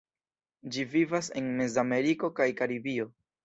[0.75, 3.11] Ĝi vivas en Mezameriko kaj Karibio.